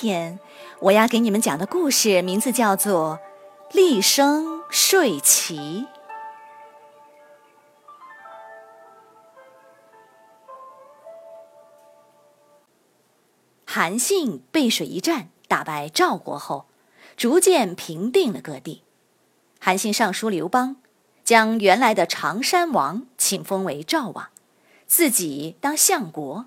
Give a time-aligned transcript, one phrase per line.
[0.00, 0.38] 天
[0.78, 3.18] 我要给你们讲的故事名字叫做
[3.76, 5.56] 《厉声睡棋》。
[13.66, 16.66] 韩信背水一战，打败赵国后，
[17.16, 18.84] 逐渐平定了各地。
[19.58, 20.76] 韩信上书刘邦，
[21.24, 24.28] 将原来的常山王请封为赵王，
[24.86, 26.46] 自己当相国。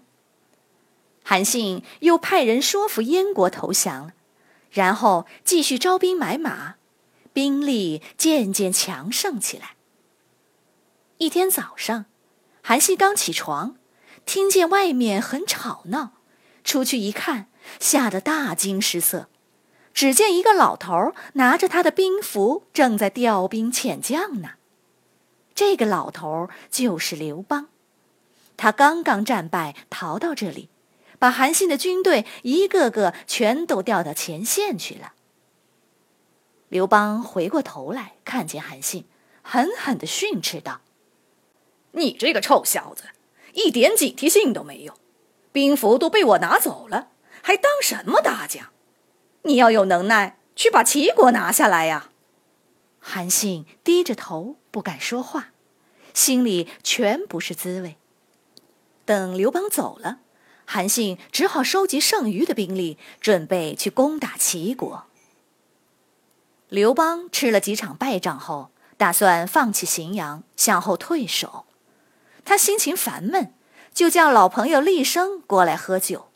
[1.24, 4.12] 韩信又派人说服燕国投降，
[4.72, 6.76] 然后继续招兵买马，
[7.32, 9.76] 兵力渐渐强盛起来。
[11.20, 12.06] 一天早上，
[12.64, 13.76] 韩信刚起床，
[14.26, 16.14] 听见外面很吵闹，
[16.64, 17.48] 出去一看，
[17.80, 19.30] 吓得大惊失色。
[19.94, 24.54] 只见一个老头拿着他的兵符，正在调兵遣将呢。
[25.54, 27.68] 这个老头就是刘邦，
[28.58, 30.70] 他刚刚战败，逃到这里。
[31.22, 35.14] 把韩信的军队一个个全都调到前线去了。
[36.68, 39.06] 刘邦回过头来，看见韩信，
[39.44, 40.82] 狠狠地训斥道
[41.94, 43.04] ：“你这个臭小子，
[43.54, 44.96] 一点警惕性都没有！
[45.52, 47.10] 兵符都被我拿走了，
[47.44, 48.70] 还当什么大将？
[49.44, 52.10] 你要有能耐，去把齐国拿下来呀！”
[53.00, 55.50] 韩信低着头不敢说话，
[56.16, 57.98] 心里全不是滋味。
[59.06, 60.22] 等刘邦走了。
[60.74, 65.04] 韩信只好收集剩余的兵力，准备去攻打齐国。
[66.70, 71.66] 刘邦吃了几场败仗后，打算放弃荥阳，向后退守。
[72.46, 73.54] 他心情烦闷，
[73.94, 76.30] 就叫老朋友厉生过来喝酒。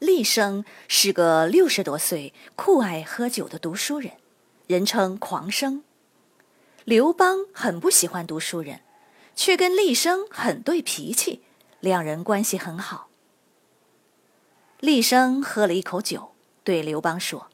[0.00, 4.14] 厉生是个六十多岁、酷爱喝酒的读书人，
[4.66, 5.84] 人称狂生。
[6.82, 8.80] 刘邦很不喜欢读书人，
[9.36, 11.42] 却跟厉生很对脾气。
[11.86, 13.06] 两人关系很好。
[14.80, 16.32] 厉声喝了一口酒，
[16.64, 17.46] 对刘邦说：“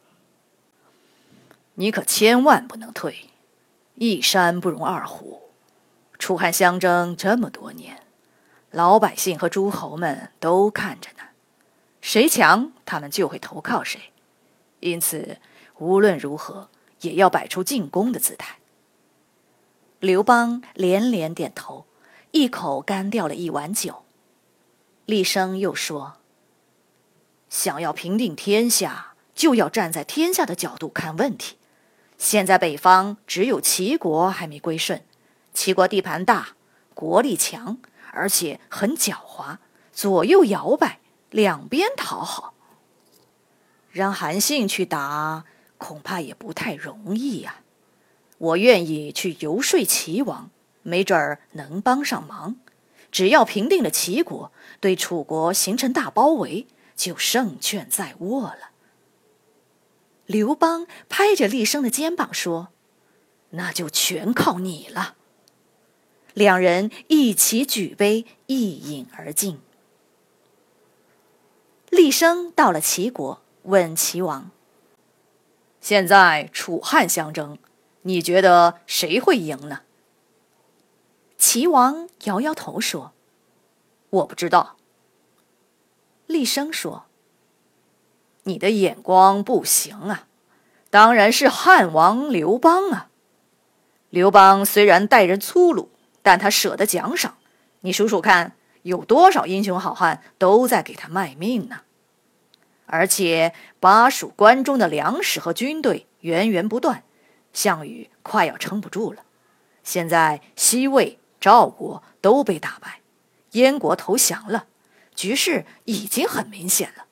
[1.77, 3.29] 你可千万不能退，
[3.97, 5.51] 一山不容二虎。
[6.19, 8.05] 楚汉相争这么多年，
[8.71, 11.25] 老百姓和诸侯们都看着呢，
[12.01, 14.13] 谁强他们就会投靠谁。
[14.81, 15.37] 因此，
[15.77, 16.71] 无论如何
[17.03, 18.57] 也要摆出进攻的姿态。”
[20.01, 21.85] 刘邦连连点头，
[22.31, 24.05] 一口干掉了一碗酒。
[25.05, 26.19] 厉声又说
[27.51, 31.57] ：“想要平定天下，就要站在天下的角度看问题。
[32.17, 35.05] 现在北方只有齐国还没归顺，
[35.53, 36.51] 齐国地盘大，
[36.95, 37.79] 国力强，
[38.13, 39.59] 而且很狡猾，
[39.93, 42.55] 左右摇摆，两边讨好。
[43.91, 45.45] 让韩信去打，
[45.79, 47.57] 恐怕也不太容易呀。
[48.39, 50.51] 我愿意去游说齐王，
[50.83, 52.55] 没准儿能帮上忙。”
[53.13, 54.51] 只要平定了齐国，
[54.81, 58.71] 对楚国形成大包围，就胜券在握了。
[60.25, 62.69] 刘邦拍着厉声的肩膀说
[63.51, 65.17] ：“那就全靠你了。”
[66.33, 69.61] 两人一起举杯，一饮而尽。
[71.91, 74.51] 厉声到了齐国，问齐王
[75.83, 77.59] ：“现在楚汉相争，
[78.03, 79.83] 你觉得谁会赢呢？”
[81.43, 83.13] 齐王摇摇头说
[84.11, 84.77] ：“我不知道。”
[86.29, 87.07] 厉声说
[88.45, 90.29] ：“你的眼光不行啊，
[90.89, 93.09] 当然是汉王刘邦啊。
[94.09, 95.91] 刘邦虽然待人粗鲁，
[96.23, 97.37] 但他舍得奖赏。
[97.81, 98.53] 你数数看，
[98.83, 101.81] 有多少英雄好汉都在给他卖命呢？
[102.87, 107.03] 而且巴蜀关中的粮食和军队源源不断，
[107.53, 109.25] 项羽快要撑不住了。
[109.83, 113.01] 现在西魏。”赵国都被打败，
[113.51, 114.67] 燕国投降了，
[115.13, 117.07] 局势已经很明显了。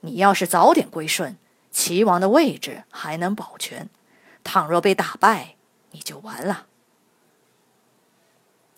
[0.00, 1.38] 你要是早点归顺，
[1.70, 3.86] 齐王的位置还能保全；
[4.44, 5.56] 倘若被打败，
[5.92, 6.66] 你就完了。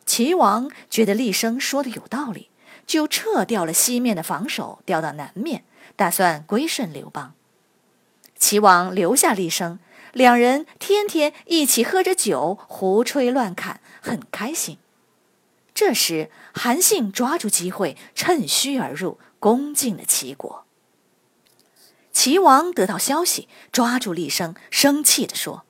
[0.07, 2.51] 齐王觉得厉声说的有道理，
[2.87, 5.65] 就撤掉了西面的防守，调到南面，
[5.97, 7.35] 打算归顺刘邦。
[8.39, 9.81] 齐王留下厉声，
[10.13, 14.79] 两人天天一起喝着酒，胡吹乱侃，很开心。
[15.75, 20.65] 这时，韩信抓住机会，趁虚而入，攻进了齐国。
[22.13, 25.65] 齐王得到消息，抓住厉声，生气地说：“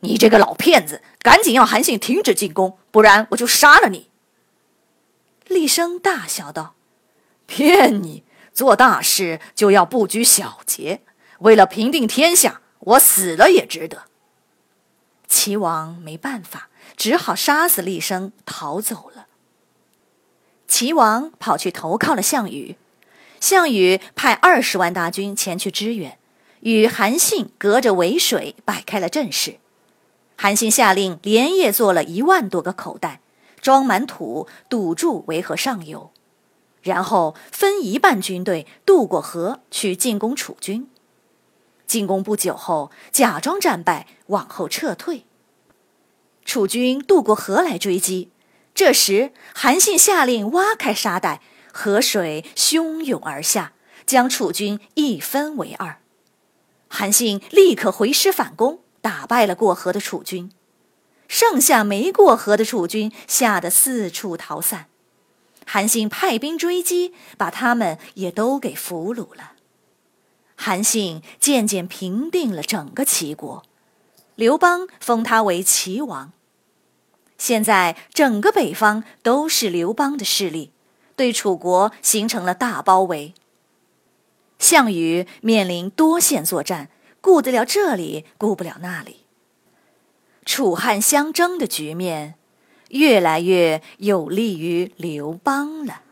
[0.00, 4.08] 你这个老骗子，赶紧要韩信停止进攻，不然我就杀了你！”
[5.48, 6.76] 厉声大笑道
[7.46, 8.22] ：“骗你！
[8.54, 11.02] 做大事就要不拘小节，
[11.40, 14.04] 为了平定天下，我死了也值得。”
[15.26, 19.26] 齐王没办法，只好杀死厉声，逃走了。
[20.72, 22.76] 齐王跑去投靠了项羽。
[23.40, 26.18] 项羽派二十万大军前去支援，
[26.60, 29.58] 与韩信隔着渭水摆开了阵势。
[30.34, 33.20] 韩信下令连夜做了一万多个口袋，
[33.60, 36.10] 装满土，堵住渭河上游，
[36.80, 40.88] 然后分一半军队渡过河去进攻楚军。
[41.86, 45.26] 进攻不久后，假装战败，往后撤退。
[46.46, 48.30] 楚军渡过河来追击，
[48.84, 51.40] 这时韩信下令挖开沙袋。
[51.72, 53.74] 河水汹涌而下，
[54.06, 56.00] 将楚军一分为二。
[56.88, 60.50] 韩信立刻回师反攻，打败了过河的楚军。
[61.28, 64.86] 剩下没过河的楚军吓得四处逃散。
[65.64, 69.52] 韩信派兵追击，把他们也都给俘虏了。
[70.56, 73.62] 韩信渐渐平定了整个齐国，
[74.34, 76.32] 刘邦封他为齐王。
[77.42, 80.70] 现在整个北方都是刘邦的势力。
[81.16, 83.34] 对楚国形成了大包围。
[84.60, 86.88] 项羽面临多线作战，
[87.20, 89.24] 顾得了这里，顾不了那里。
[90.46, 92.36] 楚汉相争的局面，
[92.90, 96.02] 越来越有利于刘邦了。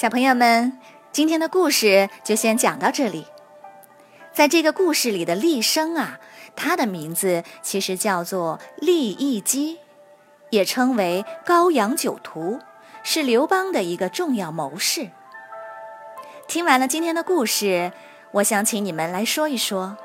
[0.00, 0.78] 小朋友们，
[1.12, 3.26] 今天的故事就先讲到这里。
[4.32, 6.18] 在这个故事里的厉声啊，
[6.56, 9.78] 他的名字其实叫做厉义基，
[10.48, 12.60] 也称为高阳酒徒，
[13.02, 15.10] 是刘邦的一个重要谋士。
[16.48, 17.92] 听完了今天的故事，
[18.30, 19.98] 我想请你们来说一说。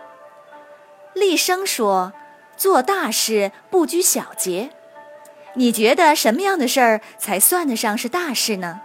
[1.13, 2.11] 厉声说
[2.57, 4.71] ：“做大事不拘小节。”
[5.55, 8.81] 你觉得什么样的事儿才算得上是大事呢？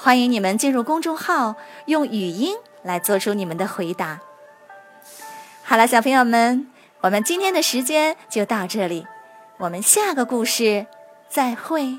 [0.00, 1.56] 欢迎你们进入公众号，
[1.86, 2.56] 用语音。
[2.82, 4.20] 来做出你们的回答。
[5.64, 9.04] 好了，小朋友们，我们今天的时间就到这里，
[9.58, 10.86] 我们下个故事
[11.28, 11.98] 再会。